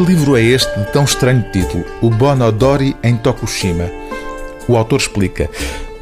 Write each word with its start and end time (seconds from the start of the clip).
Que 0.00 0.06
livro 0.06 0.34
é 0.34 0.40
este 0.42 0.80
de 0.80 0.90
tão 0.92 1.04
estranho 1.04 1.44
título? 1.52 1.84
O 2.00 2.08
Bonodori 2.08 2.96
em 3.02 3.18
Tokushima. 3.18 3.84
O 4.66 4.74
autor 4.74 4.98
explica 4.98 5.50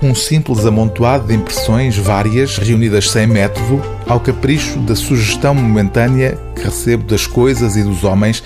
um 0.00 0.14
simples 0.14 0.64
amontoado 0.64 1.26
de 1.26 1.34
impressões 1.34 1.96
várias, 1.96 2.58
reunidas 2.58 3.10
sem 3.10 3.26
método, 3.26 3.82
ao 4.06 4.20
capricho 4.20 4.78
da 4.78 4.94
sugestão 4.94 5.52
momentânea 5.52 6.38
que 6.54 6.62
recebo 6.62 7.02
das 7.02 7.26
coisas 7.26 7.74
e 7.74 7.82
dos 7.82 8.04
homens 8.04 8.40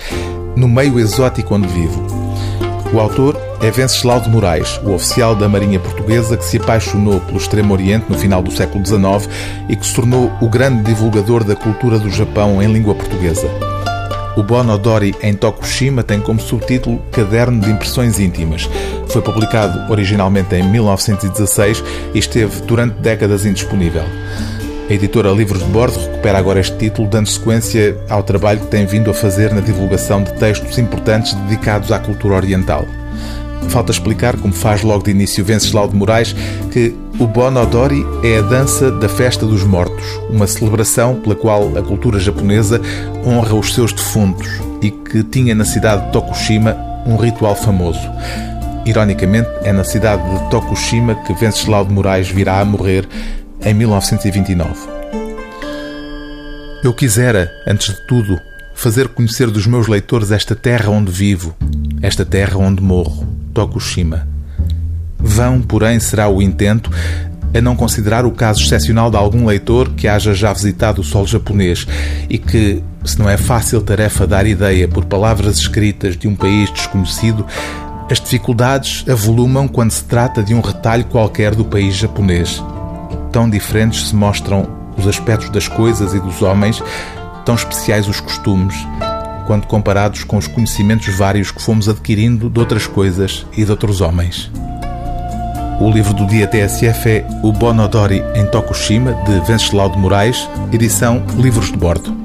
no 0.55 0.67
meio 0.67 0.99
exótico 0.99 1.53
onde 1.53 1.67
vivo. 1.67 2.03
O 2.91 2.99
autor 2.99 3.39
é 3.61 3.69
Venceslau 3.69 4.21
de 4.21 4.31
Moraes, 4.31 4.79
o 4.83 4.95
oficial 4.95 5.35
da 5.35 5.47
Marinha 5.47 5.79
Portuguesa 5.79 6.35
que 6.35 6.45
se 6.45 6.57
apaixonou 6.57 7.19
pelo 7.19 7.37
Extremo 7.37 7.73
Oriente 7.73 8.07
no 8.09 8.17
final 8.17 8.41
do 8.41 8.51
século 8.51 8.83
XIX 8.83 9.31
e 9.69 9.75
que 9.75 9.85
se 9.85 9.93
tornou 9.93 10.31
o 10.41 10.49
grande 10.49 10.81
divulgador 10.81 11.43
da 11.43 11.55
cultura 11.55 11.99
do 11.99 12.09
Japão 12.09 12.59
em 12.59 12.73
língua 12.73 12.95
portuguesa. 12.95 13.47
O 14.35 14.41
Bonodori 14.41 15.13
em 15.21 15.35
Tokushima 15.35 16.01
tem 16.01 16.19
como 16.19 16.39
subtítulo 16.39 16.99
Caderno 17.11 17.61
de 17.61 17.69
Impressões 17.69 18.19
Íntimas. 18.19 18.67
Foi 19.07 19.21
publicado 19.21 19.91
originalmente 19.91 20.55
em 20.55 20.63
1916 20.63 21.83
e 22.15 22.19
esteve 22.19 22.61
durante 22.61 22.95
décadas 22.99 23.45
indisponível. 23.45 24.03
A 24.89 24.93
editora 24.93 25.29
Livros 25.29 25.63
de 25.63 25.69
Bordo 25.69 25.99
recupera 25.99 26.39
agora 26.39 26.59
este 26.59 26.75
título, 26.77 27.07
dando 27.07 27.29
sequência 27.29 27.95
ao 28.09 28.23
trabalho 28.23 28.59
que 28.59 28.67
tem 28.67 28.85
vindo 28.87 29.11
a 29.11 29.13
fazer 29.13 29.53
na 29.53 29.61
divulgação 29.61 30.23
de 30.23 30.33
textos 30.33 30.79
importantes 30.79 31.33
dedicados 31.33 31.91
à 31.91 31.99
cultura 31.99 32.35
oriental. 32.35 32.85
Falta 33.69 33.91
explicar, 33.91 34.35
como 34.37 34.53
faz 34.53 34.81
logo 34.81 35.03
de 35.03 35.11
início 35.11 35.45
Venceslau 35.45 35.87
de 35.87 35.95
Moraes, 35.95 36.35
que 36.71 36.93
o 37.19 37.27
Bonodori 37.27 38.05
é 38.23 38.39
a 38.39 38.41
dança 38.41 38.91
da 38.91 39.07
festa 39.07 39.45
dos 39.45 39.63
mortos, 39.63 40.03
uma 40.29 40.47
celebração 40.47 41.19
pela 41.21 41.35
qual 41.35 41.77
a 41.77 41.81
cultura 41.81 42.19
japonesa 42.19 42.81
honra 43.25 43.53
os 43.53 43.73
seus 43.73 43.93
defuntos 43.93 44.47
e 44.81 44.89
que 44.89 45.23
tinha 45.23 45.53
na 45.53 45.63
cidade 45.63 46.07
de 46.07 46.11
Tokushima 46.11 46.75
um 47.05 47.15
ritual 47.15 47.55
famoso. 47.55 48.09
Ironicamente, 48.85 49.49
é 49.63 49.71
na 49.71 49.83
cidade 49.83 50.23
de 50.27 50.49
Tokushima 50.49 51.15
que 51.23 51.33
Venceslau 51.33 51.85
de 51.85 51.93
Moraes 51.93 52.29
virá 52.29 52.59
a 52.59 52.65
morrer 52.65 53.07
em 53.63 53.73
1929. 53.73 54.73
Eu 56.83 56.93
quisera, 56.93 57.49
antes 57.67 57.93
de 57.93 58.07
tudo, 58.07 58.39
fazer 58.73 59.07
conhecer 59.07 59.49
dos 59.49 59.67
meus 59.67 59.87
leitores 59.87 60.31
esta 60.31 60.55
terra 60.55 60.89
onde 60.89 61.11
vivo, 61.11 61.55
esta 62.01 62.25
terra 62.25 62.57
onde 62.57 62.81
morro. 62.81 63.25
Tokushima. 63.53 64.32
Vão, 65.23 65.61
porém, 65.61 65.99
será 65.99 66.27
o 66.27 66.41
intento 66.41 66.91
a 67.55 67.61
não 67.61 67.75
considerar 67.75 68.25
o 68.25 68.31
caso 68.31 68.61
excepcional 68.61 69.09
de 69.09 69.17
algum 69.17 69.45
leitor 69.45 69.91
que 69.91 70.07
haja 70.07 70.33
já 70.33 70.51
visitado 70.51 71.01
o 71.01 71.03
solo 71.03 71.27
japonês 71.27 71.87
e 72.29 72.37
que, 72.37 72.83
se 73.05 73.17
não 73.17 73.29
é 73.29 73.37
fácil 73.37 73.81
tarefa 73.81 74.27
dar 74.27 74.45
ideia 74.45 74.87
por 74.87 75.05
palavras 75.05 75.57
escritas 75.57 76.17
de 76.17 76.27
um 76.27 76.35
país 76.35 76.69
desconhecido, 76.71 77.45
as 78.11 78.19
dificuldades 78.19 79.05
avolumam 79.07 79.67
quando 79.67 79.91
se 79.91 80.03
trata 80.03 80.43
de 80.43 80.53
um 80.53 80.61
retalho 80.61 81.05
qualquer 81.05 81.55
do 81.55 81.63
país 81.63 81.95
japonês. 81.95 82.61
Tão 83.31 83.49
diferentes 83.49 84.09
se 84.09 84.15
mostram 84.15 84.67
os 84.97 85.07
aspectos 85.07 85.49
das 85.49 85.67
coisas 85.67 86.13
e 86.13 86.19
dos 86.19 86.41
homens, 86.41 86.83
tão 87.45 87.55
especiais 87.55 88.07
os 88.07 88.19
costumes, 88.19 88.75
quando 89.47 89.67
comparados 89.67 90.23
com 90.23 90.37
os 90.37 90.47
conhecimentos 90.47 91.15
vários 91.15 91.51
que 91.51 91.61
fomos 91.61 91.87
adquirindo 91.87 92.49
de 92.49 92.59
outras 92.59 92.87
coisas 92.87 93.45
e 93.55 93.63
de 93.63 93.71
outros 93.71 94.01
homens. 94.01 94.51
O 95.79 95.89
livro 95.89 96.13
do 96.13 96.25
dia 96.27 96.47
TSF 96.47 97.09
é 97.09 97.25
O 97.41 97.51
Bonodori 97.51 98.23
em 98.35 98.45
Tokushima, 98.45 99.13
de 99.25 99.39
Venceslau 99.41 99.89
de 99.89 99.97
Moraes, 99.97 100.47
edição 100.71 101.23
Livros 101.37 101.71
de 101.71 101.77
Bordo. 101.77 102.22